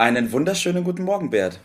Einen 0.00 0.32
wunderschönen 0.32 0.82
guten 0.82 1.02
Morgen, 1.02 1.28
Bert. 1.28 1.60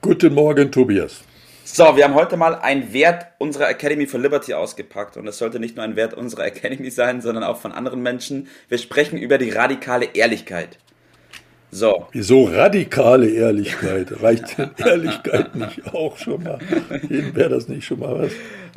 Guten 0.00 0.32
Morgen, 0.32 0.72
Tobias. 0.72 1.20
So, 1.62 1.94
wir 1.94 2.04
haben 2.04 2.14
heute 2.14 2.38
mal 2.38 2.54
einen 2.54 2.94
Wert 2.94 3.26
unserer 3.36 3.68
Academy 3.68 4.06
for 4.06 4.18
Liberty 4.18 4.54
ausgepackt. 4.54 5.18
Und 5.18 5.26
es 5.26 5.36
sollte 5.36 5.60
nicht 5.60 5.76
nur 5.76 5.84
ein 5.84 5.94
Wert 5.94 6.14
unserer 6.14 6.46
Academy 6.46 6.90
sein, 6.90 7.20
sondern 7.20 7.44
auch 7.44 7.58
von 7.58 7.70
anderen 7.70 8.00
Menschen. 8.00 8.48
Wir 8.70 8.78
sprechen 8.78 9.18
über 9.18 9.36
die 9.36 9.50
radikale 9.50 10.06
Ehrlichkeit. 10.14 10.78
So. 11.74 12.06
Wieso 12.12 12.44
radikale 12.44 13.30
Ehrlichkeit? 13.30 14.22
Reicht 14.22 14.58
denn 14.58 14.72
Ehrlichkeit 14.76 15.54
nicht 15.56 15.94
auch 15.94 16.18
schon 16.18 16.42
mal? 16.42 16.58
Wäre 17.08 17.48
das 17.48 17.66
nicht 17.66 17.86
schon 17.86 18.00
mal 18.00 18.18
was? 18.18 18.32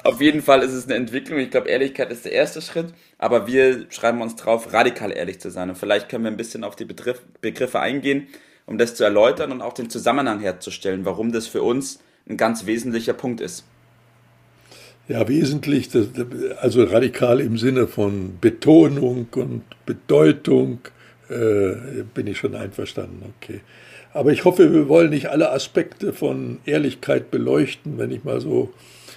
Auf 0.06 0.22
jeden 0.22 0.42
Fall 0.42 0.62
ist 0.62 0.72
es 0.72 0.86
eine 0.86 0.96
Entwicklung. 0.96 1.40
Ich 1.40 1.52
glaube, 1.52 1.68
Ehrlichkeit 1.68 2.10
ist 2.10 2.24
der 2.24 2.32
erste 2.32 2.62
Schritt. 2.62 2.94
Aber 3.18 3.48
wir 3.48 3.88
schreiben 3.90 4.22
uns 4.22 4.38
drauf, 4.38 4.72
radikal 4.72 5.12
ehrlich 5.12 5.42
zu 5.42 5.52
sein. 5.52 5.70
Und 5.70 5.78
vielleicht 5.78 6.08
können 6.08 6.24
wir 6.24 6.32
ein 6.32 6.38
bisschen 6.38 6.64
auf 6.64 6.78
die 6.78 6.86
Begriff, 6.86 7.22
Begriffe 7.42 7.82
eingehen, 7.82 8.28
um 8.66 8.78
das 8.78 8.96
zu 8.96 9.04
erläutern 9.04 9.52
und 9.52 9.62
auch 9.62 9.74
den 9.74 9.90
Zusammenhang 9.90 10.40
herzustellen, 10.40 11.04
warum 11.04 11.34
das 11.34 11.48
für 11.48 11.64
uns 11.64 12.00
ein 12.30 12.38
ganz 12.38 12.66
wesentlicher 12.66 13.14
Punkt 13.14 13.42
ist. 13.42 13.66
Ja, 15.10 15.28
wesentlich, 15.28 15.90
also 16.62 16.86
radikal 16.86 17.42
im 17.42 17.58
Sinne 17.58 17.88
von 17.88 18.38
Betonung 18.40 19.28
und 19.36 19.64
Bedeutung 19.86 20.80
äh, 21.30 22.04
bin 22.14 22.28
ich 22.28 22.38
schon 22.38 22.56
einverstanden, 22.56 23.34
okay. 23.38 23.62
Aber 24.14 24.32
ich 24.32 24.46
hoffe, 24.46 24.72
wir 24.72 24.88
wollen 24.88 25.10
nicht 25.10 25.28
alle 25.28 25.52
Aspekte 25.52 26.14
von 26.14 26.60
Ehrlichkeit 26.66 27.32
beleuchten, 27.32 27.98
wenn 27.98 28.12
ich 28.12 28.24
mal 28.24 28.40
so 28.40 28.74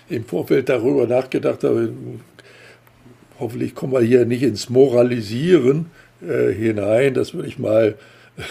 im 0.09 0.25
Vorfeld 0.25 0.69
darüber 0.69 1.07
nachgedacht 1.07 1.63
habe. 1.63 1.93
Hoffentlich 3.39 3.75
kommen 3.75 3.93
wir 3.93 4.01
hier 4.01 4.25
nicht 4.25 4.43
ins 4.43 4.69
Moralisieren 4.69 5.87
äh, 6.21 6.53
hinein, 6.53 7.15
das 7.15 7.35
würde 7.35 7.49
ich 7.49 7.59
mal 7.59 7.95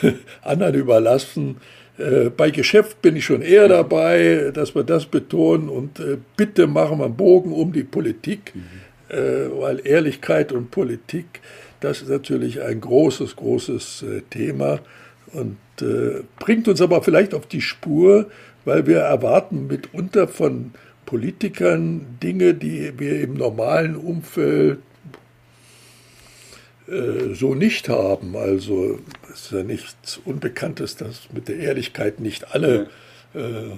anderen 0.41 0.75
überlassen. 0.75 1.57
Äh, 1.97 2.29
bei 2.29 2.51
Geschäft 2.51 3.01
bin 3.01 3.15
ich 3.15 3.25
schon 3.25 3.41
eher 3.41 3.67
dabei, 3.67 4.51
dass 4.53 4.75
wir 4.75 4.83
das 4.83 5.05
betonen 5.05 5.67
und 5.67 5.99
äh, 5.99 6.17
bitte 6.37 6.67
machen 6.67 6.99
wir 6.99 7.05
einen 7.05 7.17
Bogen 7.17 7.51
um 7.51 7.73
die 7.73 7.83
Politik, 7.83 8.53
mhm. 8.55 8.61
Äh, 9.09 9.49
weil 9.57 9.87
Ehrlichkeit 9.87 10.51
und 10.51 10.69
Politik 10.69 11.39
das 11.79 12.01
ist 12.01 12.09
natürlich 12.09 12.61
ein 12.61 12.81
großes, 12.81 13.35
großes 13.35 14.03
äh, 14.03 14.21
Thema 14.29 14.79
und 15.33 15.57
äh, 15.81 16.23
bringt 16.39 16.67
uns 16.67 16.81
aber 16.81 17.01
vielleicht 17.03 17.33
auf 17.33 17.45
die 17.45 17.61
Spur, 17.61 18.29
weil 18.65 18.87
wir 18.87 18.99
erwarten 18.99 19.67
mitunter 19.67 20.27
von 20.27 20.71
Politikern 21.05 22.05
Dinge, 22.21 22.53
die 22.53 22.99
wir 22.99 23.21
im 23.21 23.35
normalen 23.35 23.95
Umfeld 23.95 24.79
äh, 26.87 27.33
so 27.33 27.55
nicht 27.55 27.89
haben. 27.89 28.35
Also 28.35 28.99
es 29.31 29.43
ist 29.43 29.51
ja 29.51 29.63
nichts 29.63 30.19
Unbekanntes, 30.23 30.95
dass 30.95 31.27
mit 31.33 31.47
der 31.47 31.57
Ehrlichkeit 31.57 32.19
nicht 32.19 32.53
alle 32.53 32.89
äh, 33.33 33.71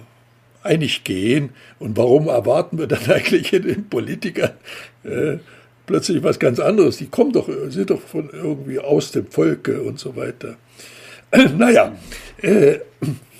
einig 0.63 1.03
gehen. 1.03 1.49
Und 1.79 1.97
warum 1.97 2.27
erwarten 2.27 2.77
wir 2.77 2.87
dann 2.87 3.05
eigentlich 3.11 3.53
in 3.53 3.63
den 3.63 3.89
Politikern 3.89 4.53
äh, 5.03 5.37
plötzlich 5.89 6.21
was 6.21 6.37
ganz 6.37 6.59
anderes. 6.59 6.97
Die 6.97 7.07
kommen 7.07 7.31
doch, 7.31 7.49
sind 7.69 7.89
doch 7.89 7.99
von 7.99 8.29
irgendwie 8.31 8.77
aus 8.77 9.11
dem 9.11 9.25
Volke 9.25 9.81
und 9.81 9.97
so 9.97 10.15
weiter. 10.15 10.55
naja, 11.57 11.95
äh, 12.43 12.75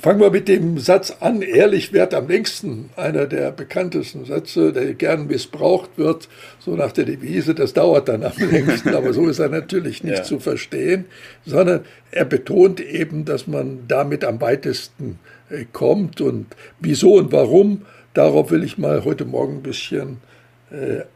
fangen 0.02 0.20
wir 0.20 0.32
mit 0.32 0.48
dem 0.48 0.80
Satz 0.80 1.16
an, 1.20 1.44
ehrlich 1.44 1.94
wert 1.94 2.16
am 2.16 2.28
längsten. 2.28 2.90
Einer 2.96 3.28
der 3.28 3.52
bekanntesten 3.52 4.26
Sätze, 4.26 4.74
der 4.74 4.96
gern 4.96 5.28
missbraucht 5.28 5.92
wird, 5.98 6.28
so 6.58 6.76
nach 6.76 6.92
der 6.92 7.06
Devise, 7.06 7.54
das 7.54 7.74
dauert 7.74 8.10
dann 8.10 8.24
am 8.24 8.34
längsten. 8.52 8.96
Aber 8.96 9.14
so 9.14 9.28
ist 9.28 9.38
er 9.38 9.50
natürlich 9.50 10.04
nicht 10.04 10.18
ja. 10.18 10.24
zu 10.24 10.40
verstehen, 10.40 11.06
sondern 11.46 11.81
er 12.10 12.26
betont 12.26 12.80
eben, 12.80 13.26
dass 13.26 13.46
man 13.46 13.81
damit 13.88 14.26
am 14.26 14.42
weitesten 14.42 15.20
äh, 15.52 15.66
kommt 15.72 16.20
und 16.20 16.48
wieso 16.80 17.14
und 17.14 17.31
warum. 17.31 17.86
Darauf 18.16 18.50
will 18.50 18.64
ich 18.64 18.80
mal 18.80 19.06
heute 19.06 19.26
Morgen 19.26 19.58
ein 19.58 19.62
bisschen 19.62 20.14
äh, 20.14 20.18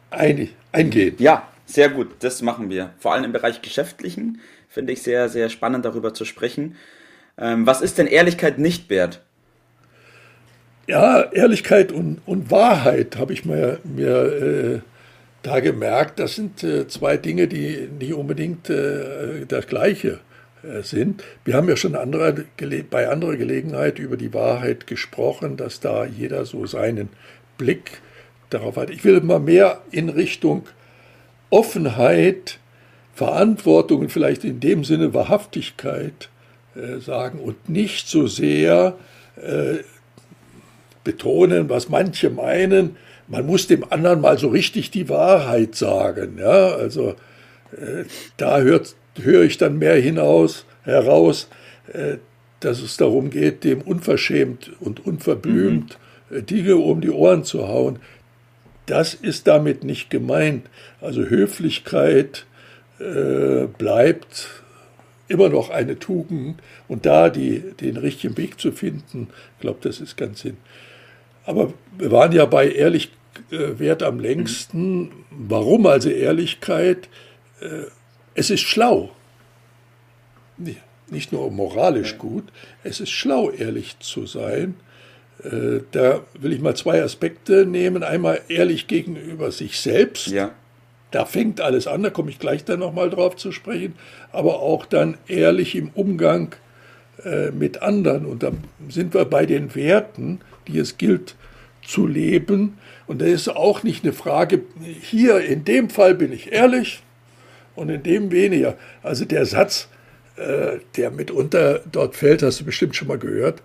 ein, 0.10 0.50
eingehen. 0.72 1.16
Ja, 1.20 1.48
sehr 1.66 1.90
gut, 1.90 2.10
das 2.20 2.42
machen 2.42 2.70
wir. 2.70 2.92
Vor 3.00 3.14
allem 3.14 3.26
im 3.26 3.32
Bereich 3.32 3.62
Geschäftlichen 3.62 4.40
finde 4.68 4.94
ich 4.94 5.02
sehr, 5.02 5.30
sehr 5.30 5.50
spannend 5.50 5.86
darüber 5.86 6.14
zu 6.14 6.26
sprechen. 6.26 6.76
Ähm, 7.38 7.66
was 7.66 7.82
ist 7.82 7.98
denn 7.98 8.08
Ehrlichkeit 8.08 8.60
nicht 8.60 8.90
wert? 8.90 9.22
Ja, 10.88 11.32
Ehrlichkeit 11.32 11.92
und, 11.92 12.22
und 12.26 12.52
Wahrheit 12.52 13.16
habe 13.18 13.34
ich 13.34 13.46
mir, 13.46 13.80
mir 13.84 14.18
äh, 14.18 14.80
da 15.42 15.60
gemerkt. 15.60 16.20
Das 16.20 16.36
sind 16.36 16.64
äh, 16.64 16.88
zwei 16.88 17.18
Dinge, 17.18 17.48
die 17.48 17.88
nicht 18.00 18.14
unbedingt 18.14 18.70
äh, 18.70 19.46
das 19.48 19.68
Gleiche 19.68 20.20
äh, 20.64 20.82
sind. 20.82 21.24
Wir 21.46 21.56
haben 21.56 21.70
ja 21.70 21.78
schon 21.78 21.96
andere, 21.96 22.46
bei 22.90 23.08
anderer 23.08 23.38
Gelegenheit 23.38 23.98
über 23.98 24.18
die 24.18 24.34
Wahrheit 24.34 24.86
gesprochen, 24.88 25.56
dass 25.56 25.80
da 25.80 26.06
jeder 26.06 26.46
so 26.46 26.66
seinen 26.66 27.10
Blick 27.58 28.02
darauf 28.54 28.78
hat. 28.78 28.90
Ich 28.90 29.04
will 29.04 29.22
mal 29.22 29.40
mehr 29.40 29.82
in 29.92 30.10
Richtung 30.10 30.64
Offenheit, 31.50 32.60
Verantwortung 33.14 34.02
und 34.02 34.12
vielleicht 34.12 34.44
in 34.44 34.60
dem 34.60 34.84
Sinne 34.84 35.14
Wahrhaftigkeit 35.14 36.30
äh, 36.76 37.00
sagen 37.00 37.40
und 37.40 37.70
nicht 37.70 38.08
so 38.08 38.28
sehr 38.28 38.96
äh, 39.36 39.84
betonen, 41.04 41.70
was 41.70 41.90
manche 41.90 42.30
meinen, 42.30 42.96
man 43.28 43.46
muss 43.46 43.68
dem 43.68 43.86
anderen 43.92 44.22
mal 44.22 44.38
so 44.38 44.50
richtig 44.50 44.92
die 44.92 45.10
Wahrheit 45.10 45.76
sagen. 45.76 46.38
Ja? 46.40 46.76
Also 46.76 47.16
äh, 47.72 48.06
da 48.38 48.60
hört, 48.62 48.96
höre 49.22 49.44
ich 49.44 49.58
dann 49.58 49.78
mehr 49.78 49.96
hinaus, 49.96 50.66
heraus, 50.84 51.48
äh, 51.92 52.18
dass 52.60 52.82
es 52.82 52.98
darum 52.98 53.30
geht, 53.30 53.64
dem 53.64 53.82
unverschämt 53.82 54.72
und 54.80 55.06
unverblümt 55.06 55.98
mhm. 56.00 56.04
Äh, 56.38 56.42
Dinge 56.42 56.78
um 56.78 57.02
die 57.02 57.12
Ohren 57.12 57.44
zu 57.44 57.68
hauen. 57.68 58.00
Das 58.86 59.14
ist 59.14 59.48
damit 59.48 59.84
nicht 59.84 60.10
gemeint. 60.10 60.70
Also 61.02 61.24
Höflichkeit 61.24 62.46
äh, 63.00 63.68
bleibt 63.78 64.50
immer 65.28 65.50
noch 65.50 65.70
eine 65.70 65.98
Tugend 66.00 66.62
und 66.88 67.06
da 67.06 67.30
die, 67.30 67.60
den 67.80 67.98
richtigen 67.98 68.38
Weg 68.38 68.60
zu 68.60 68.72
finden, 68.72 69.30
ich 69.56 69.62
glaube, 69.62 69.80
das 69.82 70.00
ist 70.00 70.18
ganz 70.18 70.42
Sinn. 70.42 70.58
Aber 71.46 71.74
wir 71.98 72.12
waren 72.12 72.32
ja 72.32 72.46
bei 72.46 72.70
ehrlich 72.70 73.12
äh, 73.52 74.04
am 74.04 74.20
längsten. 74.20 75.12
Warum 75.32 75.86
also 75.86 76.10
Ehrlichkeit? 76.10 77.10
Äh, 77.60 77.86
es 78.36 78.50
ist 78.50 78.62
schlau. 78.62 79.12
Nicht 81.10 81.32
nur 81.32 81.52
moralisch 81.52 82.18
gut, 82.18 82.46
es 82.84 83.00
ist 83.00 83.12
schlau, 83.12 83.52
ehrlich 83.52 84.00
zu 84.00 84.26
sein. 84.26 84.76
Äh, 85.44 85.82
da 85.92 86.22
will 86.40 86.54
ich 86.54 86.62
mal 86.62 86.76
zwei 86.76 87.04
Aspekte 87.04 87.66
nehmen. 87.66 88.04
Einmal 88.04 88.42
ehrlich 88.48 88.88
gegenüber 88.88 89.52
sich 89.52 89.80
selbst. 89.80 90.28
Ja. 90.28 90.52
Da 91.12 91.26
fängt 91.26 91.62
alles 91.62 91.86
an, 91.86 92.02
da 92.02 92.10
komme 92.10 92.32
ich 92.32 92.40
gleich 92.40 92.66
dann 92.66 92.80
nochmal 92.80 93.10
drauf 93.10 93.36
zu 93.36 93.52
sprechen. 93.52 93.96
Aber 94.32 94.62
auch 94.62 94.86
dann 94.86 95.18
ehrlich 95.28 95.76
im 95.76 95.90
Umgang 95.94 96.56
äh, 97.24 97.52
mit 97.52 97.82
anderen. 97.82 98.26
Und 98.26 98.44
da 98.44 98.52
sind 98.90 99.14
wir 99.14 99.26
bei 99.26 99.46
den 99.46 99.76
Werten, 99.76 100.40
die 100.68 100.80
es 100.80 100.98
gilt 100.98 101.36
zu 101.86 102.08
leben. 102.08 102.78
Und 103.06 103.22
da 103.22 103.26
ist 103.26 103.48
auch 103.50 103.84
nicht 103.84 104.04
eine 104.04 104.14
Frage, 104.14 104.62
hier 105.02 105.42
in 105.42 105.66
dem 105.66 105.90
Fall 105.90 106.16
bin 106.16 106.32
ich 106.32 106.52
ehrlich 106.52 107.04
und 107.76 107.90
in 107.90 108.04
dem 108.04 108.32
weniger. 108.32 108.78
Also 109.02 109.26
der 109.26 109.46
Satz, 109.46 109.90
äh, 110.36 110.80
der 110.96 111.12
mitunter 111.12 111.82
dort 111.92 112.16
fällt, 112.16 112.42
hast 112.42 112.62
du 112.62 112.66
bestimmt 112.66 112.96
schon 112.96 113.08
mal 113.08 113.20
gehört, 113.20 113.62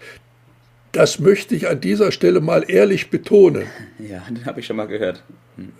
das 0.92 1.18
möchte 1.18 1.54
ich 1.54 1.68
an 1.68 1.80
dieser 1.80 2.12
Stelle 2.12 2.40
mal 2.40 2.64
ehrlich 2.68 3.10
betonen. 3.10 3.66
Ja, 3.98 4.22
den 4.30 4.46
habe 4.46 4.60
ich 4.60 4.66
schon 4.66 4.76
mal 4.76 4.86
gehört. 4.86 5.22
Hm. 5.56 5.72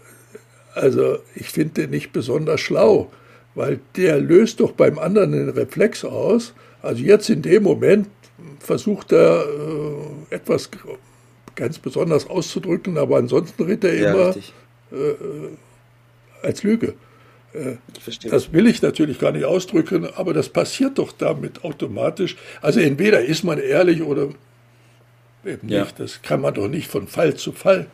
Also 0.75 1.19
ich 1.35 1.49
finde 1.51 1.83
den 1.83 1.91
nicht 1.91 2.13
besonders 2.13 2.61
schlau, 2.61 3.11
weil 3.55 3.81
der 3.97 4.19
löst 4.21 4.61
doch 4.61 4.73
beim 4.73 4.99
anderen 4.99 5.33
den 5.33 5.49
Reflex 5.49 6.05
aus. 6.05 6.53
Also 6.83 7.03
jetzt 7.03 7.31
in 7.31 7.43
dem 7.43 7.63
Moment 7.63 8.09
versucht 8.59 9.13
er 9.13 9.45
äh, 9.45 10.35
etwas 10.35 10.69
ganz 11.55 11.79
besonders 11.79 12.29
auszudrücken, 12.29 12.99
aber 12.99 13.17
ansonsten 13.17 13.63
redet 13.63 13.85
er 13.85 13.95
ja, 13.95 14.13
immer 14.13 14.37
äh, 14.93 15.15
als 16.43 16.63
Lüge. 16.63 16.95
das 18.31 18.53
will 18.53 18.67
ich 18.67 18.83
natürlich 18.83 19.19
gar 19.19 19.33
nicht 19.33 19.45
ausdrücken, 19.45 20.07
aber 20.15 20.35
das 20.35 20.49
passiert 20.49 20.99
doch 20.99 21.13
damit 21.13 21.65
automatisch. 21.65 22.37
Also 22.61 22.81
entweder 22.81 23.25
ist 23.25 23.43
man 23.43 23.59
ehrlich 23.59 24.03
oder 24.03 24.29
eben 25.45 25.67
nicht. 25.67 25.77
Ja. 25.77 25.87
Das 25.97 26.23
kann 26.23 26.41
man 26.41 26.55
doch 26.55 26.69
nicht 26.69 26.89
von 26.89 27.07
Fall 27.07 27.35
zu 27.35 27.53
Fall 27.53 27.87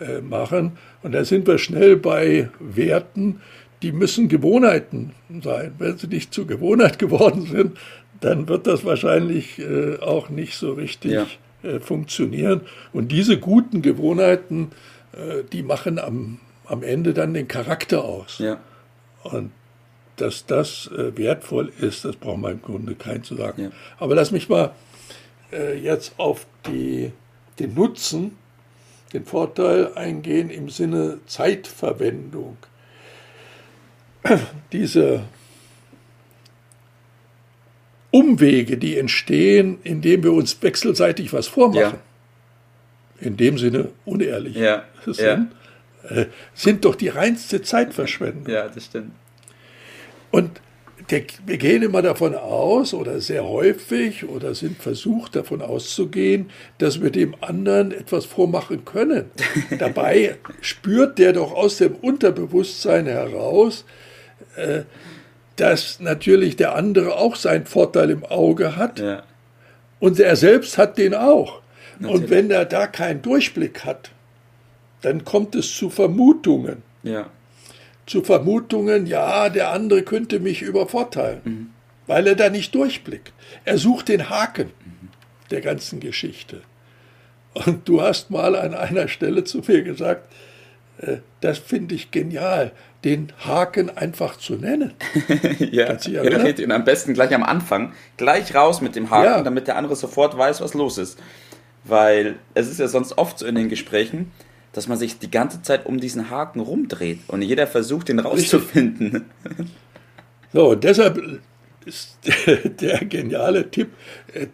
äh, 0.00 0.20
machen. 0.20 0.72
Und 1.02 1.12
da 1.12 1.24
sind 1.24 1.46
wir 1.46 1.58
schnell 1.58 1.96
bei 1.96 2.50
Werten, 2.58 3.40
die 3.82 3.92
müssen 3.92 4.28
Gewohnheiten 4.28 5.12
sein. 5.42 5.74
Wenn 5.78 5.98
sie 5.98 6.06
nicht 6.06 6.32
zur 6.32 6.46
Gewohnheit 6.46 6.98
geworden 6.98 7.46
sind, 7.46 7.78
dann 8.20 8.48
wird 8.48 8.66
das 8.66 8.84
wahrscheinlich 8.84 9.58
äh, 9.58 9.98
auch 10.00 10.30
nicht 10.30 10.56
so 10.56 10.72
richtig 10.72 11.12
ja. 11.12 11.26
äh, 11.62 11.80
funktionieren. 11.80 12.62
Und 12.92 13.12
diese 13.12 13.38
guten 13.38 13.82
Gewohnheiten, 13.82 14.70
äh, 15.12 15.44
die 15.52 15.62
machen 15.62 15.98
am, 15.98 16.40
am 16.66 16.82
Ende 16.82 17.12
dann 17.12 17.34
den 17.34 17.48
Charakter 17.48 18.04
aus. 18.04 18.38
Ja. 18.38 18.58
Und 19.22 19.52
dass 20.16 20.46
das 20.46 20.90
äh, 20.96 21.16
wertvoll 21.16 21.72
ist, 21.80 22.04
das 22.04 22.16
braucht 22.16 22.40
man 22.40 22.52
im 22.52 22.62
Grunde 22.62 22.94
keinen 22.94 23.24
zu 23.24 23.34
sagen. 23.36 23.72
Aber 23.98 24.14
lass 24.14 24.30
mich 24.30 24.48
mal 24.48 24.72
äh, 25.54 25.74
jetzt 25.74 26.14
auf 26.18 26.46
die, 26.66 27.12
den 27.58 27.74
Nutzen, 27.74 28.36
den 29.12 29.24
Vorteil 29.24 29.94
eingehen 29.94 30.50
im 30.50 30.68
Sinne 30.68 31.20
Zeitverwendung. 31.26 32.56
Diese 34.72 35.24
Umwege, 38.10 38.76
die 38.76 38.98
entstehen, 38.98 39.78
indem 39.82 40.22
wir 40.22 40.32
uns 40.32 40.62
wechselseitig 40.62 41.32
was 41.32 41.46
vormachen, 41.46 41.98
ja. 43.20 43.26
in 43.26 43.36
dem 43.36 43.58
Sinne 43.58 43.90
unehrlich 44.04 44.56
ja. 44.56 44.84
sind, 45.06 45.18
ja. 45.18 45.46
Äh, 46.08 46.26
sind 46.54 46.84
doch 46.84 46.94
die 46.94 47.08
reinste 47.08 47.62
Zeitverschwendung. 47.62 48.52
Ja, 48.52 48.68
das 48.68 48.86
stimmt. 48.86 49.12
Und 50.30 50.60
wir 51.08 51.58
gehen 51.58 51.82
immer 51.82 52.02
davon 52.02 52.34
aus, 52.34 52.94
oder 52.94 53.20
sehr 53.20 53.44
häufig, 53.44 54.26
oder 54.26 54.54
sind 54.54 54.80
versucht 54.80 55.36
davon 55.36 55.60
auszugehen, 55.60 56.50
dass 56.78 57.02
wir 57.02 57.10
dem 57.10 57.34
anderen 57.40 57.92
etwas 57.92 58.24
vormachen 58.24 58.84
können. 58.84 59.30
Dabei 59.78 60.36
spürt 60.60 61.18
der 61.18 61.34
doch 61.34 61.52
aus 61.52 61.78
dem 61.78 61.94
Unterbewusstsein 61.94 63.06
heraus, 63.06 63.84
äh, 64.56 64.82
dass 65.56 66.00
natürlich 66.00 66.56
der 66.56 66.74
andere 66.74 67.16
auch 67.16 67.36
seinen 67.36 67.66
Vorteil 67.66 68.10
im 68.10 68.24
Auge 68.24 68.76
hat. 68.76 68.98
Ja. 68.98 69.22
Und 70.00 70.18
er 70.18 70.36
selbst 70.36 70.78
hat 70.78 70.98
den 70.98 71.14
auch. 71.14 71.60
Natürlich. 71.98 72.22
Und 72.22 72.30
wenn 72.30 72.50
er 72.50 72.64
da 72.64 72.86
keinen 72.86 73.22
Durchblick 73.22 73.84
hat, 73.84 74.10
dann 75.02 75.24
kommt 75.24 75.54
es 75.54 75.74
zu 75.74 75.90
Vermutungen. 75.90 76.82
Ja. 77.02 77.26
Zu 78.06 78.22
Vermutungen, 78.22 79.06
ja, 79.06 79.48
der 79.48 79.70
andere 79.70 80.02
könnte 80.02 80.40
mich 80.40 80.62
übervorteilen, 80.62 81.40
mhm. 81.44 81.70
weil 82.06 82.26
er 82.26 82.34
da 82.34 82.50
nicht 82.50 82.74
durchblickt. 82.74 83.32
Er 83.64 83.78
sucht 83.78 84.08
den 84.08 84.28
Haken 84.28 84.68
mhm. 84.84 85.08
der 85.50 85.60
ganzen 85.60 86.00
Geschichte. 86.00 86.62
Und 87.54 87.88
du 87.88 88.02
hast 88.02 88.30
mal 88.30 88.56
an 88.56 88.74
einer 88.74 89.08
Stelle 89.08 89.44
zu 89.44 89.62
mir 89.66 89.82
gesagt, 89.82 90.32
äh, 90.98 91.18
das 91.40 91.58
finde 91.58 91.94
ich 91.94 92.10
genial, 92.10 92.72
den 93.04 93.32
Haken 93.44 93.90
einfach 93.96 94.36
zu 94.36 94.54
nennen. 94.54 94.94
ja, 95.58 95.96
ja 95.96 96.22
und 96.22 96.72
am 96.72 96.84
besten 96.84 97.14
gleich 97.14 97.34
am 97.34 97.42
Anfang, 97.42 97.92
gleich 98.16 98.54
raus 98.54 98.80
mit 98.80 98.96
dem 98.96 99.10
Haken, 99.10 99.24
ja. 99.24 99.42
damit 99.42 99.66
der 99.66 99.76
andere 99.76 99.94
sofort 99.94 100.36
weiß, 100.36 100.60
was 100.60 100.74
los 100.74 100.98
ist. 100.98 101.18
Weil 101.84 102.36
es 102.54 102.68
ist 102.68 102.80
ja 102.80 102.88
sonst 102.88 103.18
oft 103.18 103.38
so 103.38 103.46
in 103.46 103.54
den 103.54 103.68
Gesprächen, 103.68 104.32
dass 104.74 104.88
man 104.88 104.98
sich 104.98 105.18
die 105.18 105.30
ganze 105.30 105.62
Zeit 105.62 105.86
um 105.86 106.00
diesen 106.00 106.30
Haken 106.30 106.60
rumdreht 106.60 107.20
und 107.28 107.42
jeder 107.42 107.66
versucht, 107.66 108.08
den 108.08 108.18
rauszufinden. 108.18 109.26
So, 110.52 110.70
und 110.70 110.84
deshalb 110.84 111.40
ist 111.84 112.18
der 112.80 113.04
geniale 113.04 113.70
Tipp, 113.70 113.90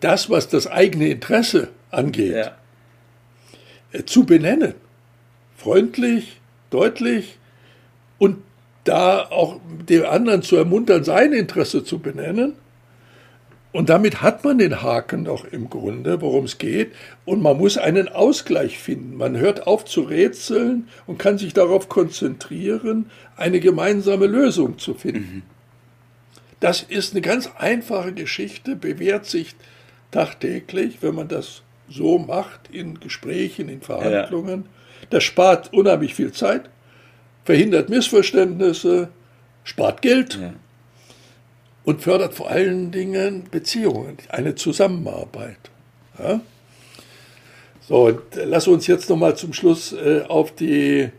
das, 0.00 0.30
was 0.30 0.48
das 0.48 0.66
eigene 0.66 1.08
Interesse 1.08 1.68
angeht, 1.90 2.34
ja. 2.34 2.56
Äh, 3.92 4.04
zu 4.04 4.24
benennen. 4.24 4.74
Freundlich, 5.56 6.40
deutlich 6.70 7.38
und 8.18 8.38
da 8.84 9.26
auch 9.28 9.60
den 9.88 10.04
anderen 10.04 10.42
zu 10.42 10.56
ermuntern, 10.56 11.04
sein 11.04 11.32
Interesse 11.32 11.84
zu 11.84 11.98
benennen 11.98 12.54
und 13.72 13.88
damit 13.88 14.20
hat 14.20 14.42
man 14.42 14.58
den 14.58 14.82
Haken 14.82 15.24
doch 15.24 15.44
im 15.44 15.70
Grunde, 15.70 16.20
worum 16.20 16.44
es 16.44 16.58
geht. 16.58 16.92
Und 17.24 17.40
man 17.40 17.56
muss 17.56 17.78
einen 17.78 18.08
Ausgleich 18.08 18.78
finden. 18.78 19.16
Man 19.16 19.36
hört 19.36 19.66
auf 19.66 19.84
zu 19.84 20.02
rätseln 20.02 20.88
und 21.06 21.18
kann 21.18 21.38
sich 21.38 21.54
darauf 21.54 21.88
konzentrieren, 21.88 23.10
eine 23.36 23.60
gemeinsame 23.60 24.26
Lösung 24.26 24.78
zu 24.78 24.94
finden. 24.94 25.36
Mhm. 25.36 25.42
Das 26.58 26.82
ist 26.82 27.12
eine 27.12 27.20
ganz 27.20 27.48
einfache 27.58 28.12
Geschichte, 28.12 28.74
bewährt 28.74 29.26
sich 29.26 29.54
tagtäglich, 30.10 30.98
wenn 31.00 31.14
man 31.14 31.28
das 31.28 31.62
so 31.88 32.18
macht 32.18 32.70
in 32.72 32.98
Gesprächen, 32.98 33.68
in 33.68 33.80
Verhandlungen. 33.80 34.64
Ja. 34.64 35.06
Das 35.10 35.24
spart 35.24 35.72
unheimlich 35.72 36.14
viel 36.14 36.32
Zeit, 36.32 36.68
verhindert 37.44 37.88
Missverständnisse, 37.88 39.08
spart 39.64 40.02
Geld. 40.02 40.38
Ja 40.40 40.54
und 41.84 42.02
fördert 42.02 42.34
vor 42.34 42.50
allen 42.50 42.90
Dingen 42.90 43.44
Beziehungen, 43.50 44.18
eine 44.28 44.54
Zusammenarbeit. 44.54 45.58
Ja? 46.18 46.40
So, 47.88 48.06
und 48.06 48.20
lass 48.34 48.68
uns 48.68 48.86
jetzt 48.86 49.10
nochmal 49.10 49.36
zum 49.36 49.52
Schluss 49.52 49.92
äh, 49.92 50.22
auf 50.28 50.54
den 50.54 51.12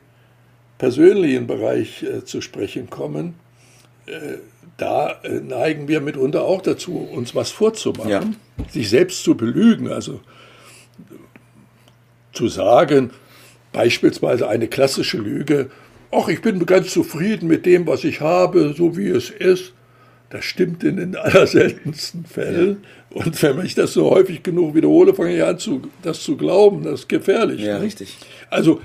persönlichen 0.77 1.47
Bereich 1.47 2.03
äh, 2.03 2.23
zu 2.23 2.41
sprechen 2.41 2.89
kommen. 2.89 3.35
Äh, 4.05 4.37
da 4.77 5.19
äh, 5.23 5.39
neigen 5.41 5.87
wir 5.87 6.01
mitunter 6.01 6.43
auch 6.43 6.61
dazu, 6.61 6.97
uns 6.97 7.35
was 7.35 7.51
vorzumachen, 7.51 8.09
ja. 8.09 8.69
sich 8.69 8.89
selbst 8.89 9.23
zu 9.23 9.35
belügen, 9.35 9.89
also 9.89 10.21
zu 12.33 12.47
sagen, 12.47 13.11
beispielsweise 13.73 14.47
eine 14.47 14.67
klassische 14.67 15.17
Lüge, 15.17 15.69
ach, 16.11 16.27
ich 16.27 16.41
bin 16.41 16.65
ganz 16.65 16.91
zufrieden 16.91 17.47
mit 17.47 17.65
dem, 17.65 17.87
was 17.87 18.03
ich 18.03 18.21
habe, 18.21 18.73
so 18.75 18.97
wie 18.97 19.09
es 19.09 19.29
ist. 19.29 19.73
Das 20.31 20.45
stimmt 20.45 20.83
in 20.83 20.95
den 20.95 21.15
allerseltensten 21.15 22.25
Fällen. 22.25 22.83
Ja. 23.13 23.25
Und 23.25 23.43
wenn 23.43 23.65
ich 23.65 23.75
das 23.75 23.93
so 23.93 24.09
häufig 24.09 24.41
genug 24.43 24.73
wiederhole, 24.73 25.13
fange 25.13 25.35
ich 25.35 25.43
an, 25.43 25.59
zu, 25.59 25.81
das 26.01 26.23
zu 26.23 26.37
glauben. 26.37 26.83
Das 26.83 27.01
ist 27.01 27.09
gefährlich. 27.09 27.61
Ja, 27.61 27.77
ne? 27.77 27.83
richtig. 27.83 28.17
Also, 28.49 28.81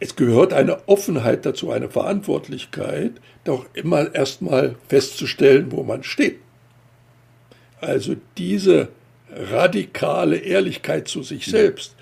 es 0.00 0.16
gehört 0.16 0.52
eine 0.52 0.88
Offenheit 0.88 1.46
dazu, 1.46 1.70
eine 1.70 1.88
Verantwortlichkeit, 1.88 3.12
doch 3.44 3.66
immer 3.74 4.12
erstmal 4.14 4.74
festzustellen, 4.88 5.70
wo 5.70 5.84
man 5.84 6.02
steht. 6.02 6.40
Also 7.80 8.16
diese 8.36 8.88
radikale 9.30 10.36
Ehrlichkeit 10.36 11.06
zu 11.06 11.22
sich 11.22 11.46
selbst. 11.46 11.94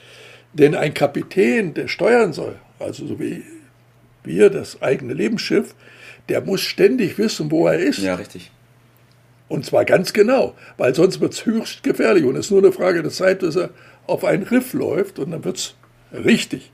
Denn 0.55 0.75
ein 0.75 0.95
Kapitän, 0.95 1.75
der 1.75 1.89
steuern 1.89 2.33
soll, 2.33 2.57
also 2.79 3.07
so 3.07 3.21
wie 3.21 3.43
wir, 4.25 4.51
das 4.51 4.81
eigene 4.81 5.13
Lebensschiff, 5.15 5.75
der 6.29 6.41
muss 6.41 6.61
ständig 6.61 7.19
wissen, 7.19 7.51
wo 7.51 7.67
er 7.67 7.79
ist. 7.79 7.99
Ja, 7.99 8.15
richtig. 8.15 8.51
Und 9.49 9.67
zwar 9.67 9.85
ganz 9.85 10.13
genau, 10.13 10.55
weil 10.79 10.95
sonst 10.95 11.21
wird 11.21 11.35
es 11.35 11.45
höchst 11.45 11.83
gefährlich 11.83 12.25
und 12.25 12.37
es 12.37 12.47
ist 12.47 12.51
nur 12.51 12.61
eine 12.61 12.73
Frage 12.73 13.03
der 13.03 13.11
Zeit, 13.11 13.43
dass 13.43 13.57
er 13.57 13.71
auf 14.07 14.25
einen 14.25 14.45
Riff 14.45 14.73
läuft 14.73 15.19
und 15.19 15.31
dann 15.31 15.45
wird 15.45 15.59
es 15.59 15.75
richtig. 16.13 16.73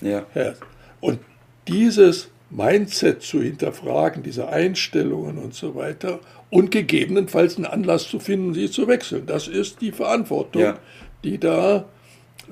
Ja. 0.00 0.26
ja. 0.34 0.54
Und 1.00 1.20
dieses 1.68 2.30
Mindset 2.50 3.22
zu 3.22 3.40
hinterfragen, 3.42 4.22
diese 4.22 4.48
Einstellungen 4.48 5.38
und 5.38 5.54
so 5.54 5.74
weiter 5.74 6.20
und 6.50 6.70
gegebenenfalls 6.70 7.56
einen 7.56 7.66
Anlass 7.66 8.08
zu 8.08 8.18
finden, 8.18 8.54
sie 8.54 8.70
zu 8.70 8.88
wechseln, 8.88 9.26
das 9.26 9.48
ist 9.48 9.80
die 9.80 9.92
Verantwortung, 9.92 10.62
ja. 10.62 10.78
die 11.24 11.38
da 11.38 11.86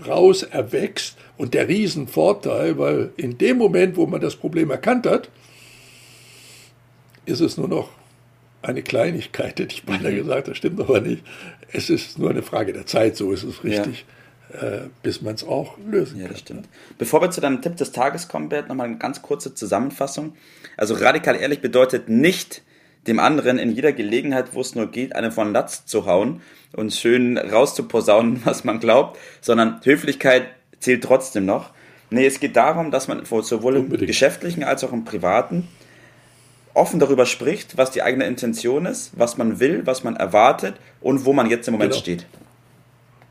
raus 0.07 0.43
erwächst 0.43 1.19
und 1.37 1.55
der 1.55 1.69
Riesenvorteil, 1.69 2.79
weil 2.79 3.11
in 3.17 3.39
dem 3.39 3.59
Moment, 3.59 3.97
wo 3.97 4.07
man 4.07 4.21
das 4.21 4.37
Problem 4.37 4.71
erkannt 4.71 5.07
hat, 5.07 5.29
ist 7.31 7.41
es 7.41 7.57
nur 7.57 7.69
noch 7.69 7.89
eine 8.63 8.83
Kleinigkeit, 8.83 9.59
hätte 9.59 9.75
ich 9.75 9.85
beinahe 9.85 10.13
mhm. 10.13 10.17
gesagt, 10.17 10.49
das 10.49 10.57
stimmt 10.57 10.81
aber 10.81 11.01
nicht. 11.01 11.25
Es 11.73 11.89
ist 11.89 12.19
nur 12.19 12.31
eine 12.31 12.43
Frage 12.43 12.73
der 12.73 12.87
Zeit, 12.87 13.17
so 13.17 13.33
ist 13.33 13.43
es 13.43 13.65
richtig, 13.65 14.05
ja. 14.53 14.69
äh, 14.69 14.81
bis 15.03 15.23
man 15.23 15.35
es 15.35 15.45
auch 15.45 15.79
lösen 15.79 16.19
ja, 16.19 16.25
kann. 16.25 16.33
Das 16.33 16.41
stimmt. 16.41 16.69
Bevor 16.99 17.23
wir 17.23 17.31
zu 17.31 17.41
deinem 17.41 17.63
Tipp 17.63 17.77
des 17.77 17.93
Tages 17.93 18.29
kommen, 18.29 18.49
Bert, 18.49 18.69
nochmal 18.69 18.89
eine 18.89 18.99
ganz 18.99 19.23
kurze 19.23 19.55
Zusammenfassung. 19.55 20.35
Also 20.77 20.95
radikal 20.95 21.37
ehrlich 21.37 21.61
bedeutet 21.61 22.09
nicht, 22.09 22.63
dem 23.07 23.19
anderen 23.19 23.59
in 23.59 23.71
jeder 23.71 23.93
Gelegenheit, 23.93 24.53
wo 24.53 24.61
es 24.61 24.75
nur 24.75 24.91
geht, 24.91 25.17
eine 25.17 25.33
von 25.33 25.53
Latz 25.53 25.87
zu 25.87 26.05
hauen 26.05 26.43
und 26.75 26.93
schön 26.93 27.39
rauszuposaunen, 27.39 28.43
was 28.45 28.65
man 28.65 28.81
glaubt, 28.81 29.19
sondern 29.41 29.81
Höflichkeit 29.83 30.49
zählt 30.81 31.05
trotzdem 31.05 31.47
noch. 31.47 31.71
Nee, 32.11 32.27
es 32.27 32.41
geht 32.41 32.57
darum, 32.57 32.91
dass 32.91 33.09
man 33.09 33.25
sowohl 33.25 33.77
im 33.77 33.89
geschäftlichen 33.89 34.65
als 34.65 34.83
auch 34.83 34.93
im 34.93 35.05
privaten 35.05 35.69
offen 36.75 37.01
darüber 37.01 37.27
spricht, 37.27 37.77
was 37.77 37.91
die 37.91 38.03
eigene 38.03 38.27
Intention 38.27 38.87
ist, 38.87 39.13
was 39.17 39.37
man 39.37 39.61
will, 39.61 39.87
was 39.87 40.05
man 40.05 40.17
erwartet 40.17 40.75
und 41.01 41.25
wo 41.25 41.33
man 41.33 41.51
jetzt 41.51 41.67
im 41.69 41.73
Moment 41.73 41.93
genau. 41.93 42.03
steht. 42.03 42.27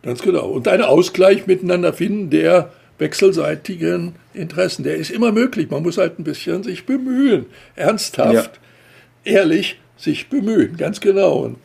Ganz 0.01 0.22
genau. 0.22 0.48
Und 0.48 0.67
einen 0.67 0.84
Ausgleich 0.84 1.48
miteinander 1.48 1.93
finden, 1.93 2.29
der 2.29 2.72
wechselseitigen 3.00 4.15
Interessen. 4.34 4.84
Der 4.84 4.96
ist 4.96 5.10
immer 5.10 5.31
möglich. 5.31 5.69
Man 5.69 5.84
muss 5.84 5.98
halt 5.98 6.19
ein 6.19 6.24
bisschen 6.24 6.63
sich 6.63 6.86
bemühen, 6.86 7.46
ernsthaft, 7.75 8.60
ja. 9.25 9.34
ehrlich 9.39 9.79
sich 9.98 10.29
bemühen, 10.29 10.77
ganz 10.77 11.00
genau. 11.00 11.39
Und 11.39 11.58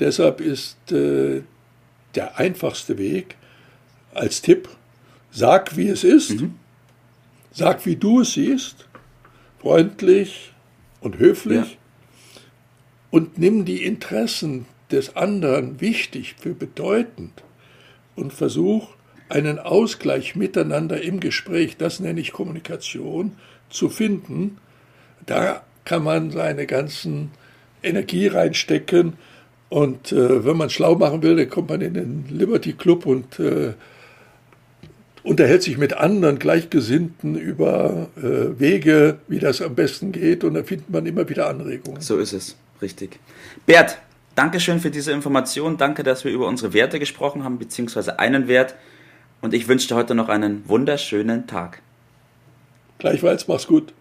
deshalb 0.00 0.40
ist 0.40 0.92
äh, 0.92 1.42
der 2.14 2.38
einfachste 2.38 2.98
Weg 2.98 3.36
als 4.14 4.40
Tipp, 4.40 4.68
sag, 5.30 5.76
wie 5.76 5.88
es 5.88 6.04
ist, 6.04 6.40
mhm. 6.40 6.54
sag, 7.52 7.84
wie 7.84 7.96
du 7.96 8.20
es 8.20 8.34
siehst, 8.34 8.86
freundlich 9.60 10.52
und 11.00 11.18
höflich 11.18 11.72
ja. 11.72 12.40
und 13.10 13.38
nimm 13.38 13.64
die 13.64 13.84
Interessen 13.84 14.66
des 14.90 15.16
anderen 15.16 15.80
wichtig 15.80 16.36
für 16.38 16.54
bedeutend 16.54 17.42
und 18.14 18.32
versuch 18.32 18.88
einen 19.28 19.58
Ausgleich 19.58 20.36
miteinander 20.36 21.00
im 21.02 21.20
Gespräch, 21.20 21.76
das 21.76 22.00
nenne 22.00 22.20
ich 22.20 22.32
Kommunikation, 22.32 23.32
zu 23.68 23.88
finden. 23.88 24.58
Da 25.26 25.64
kann 25.84 26.04
man 26.04 26.30
seine 26.30 26.66
ganzen 26.66 27.32
Energie 27.82 28.28
reinstecken 28.28 29.14
und 29.68 30.12
äh, 30.12 30.44
wenn 30.44 30.56
man 30.56 30.70
schlau 30.70 30.94
machen 30.94 31.22
will, 31.22 31.36
dann 31.36 31.50
kommt 31.50 31.70
man 31.70 31.80
in 31.80 31.94
den 31.94 32.24
Liberty 32.30 32.72
Club 32.72 33.06
und 33.06 33.40
äh, 33.40 33.74
unterhält 35.26 35.62
sich 35.62 35.76
mit 35.76 35.94
anderen 35.94 36.38
Gleichgesinnten 36.38 37.36
über 37.36 38.08
äh, 38.16 38.58
Wege, 38.58 39.18
wie 39.28 39.38
das 39.38 39.60
am 39.60 39.74
besten 39.74 40.12
geht 40.12 40.44
und 40.44 40.54
da 40.54 40.62
findet 40.62 40.90
man 40.90 41.04
immer 41.04 41.28
wieder 41.28 41.48
Anregungen. 41.48 42.00
So 42.00 42.18
ist 42.18 42.32
es, 42.32 42.56
richtig. 42.80 43.18
Bert, 43.66 43.98
Dankeschön 44.36 44.80
für 44.80 44.90
diese 44.90 45.12
Information. 45.12 45.78
Danke, 45.78 46.02
dass 46.02 46.24
wir 46.24 46.30
über 46.30 46.46
unsere 46.46 46.74
Werte 46.74 46.98
gesprochen 46.98 47.42
haben, 47.42 47.58
beziehungsweise 47.58 48.18
einen 48.18 48.48
Wert. 48.48 48.74
Und 49.40 49.54
ich 49.54 49.66
wünsche 49.66 49.88
dir 49.88 49.94
heute 49.94 50.14
noch 50.14 50.28
einen 50.28 50.68
wunderschönen 50.68 51.46
Tag. 51.46 51.80
Gleichfalls, 52.98 53.48
mach's 53.48 53.66
gut. 53.66 53.94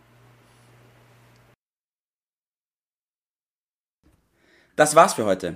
Das 4.76 4.96
war's 4.96 5.14
für 5.14 5.26
heute. 5.26 5.56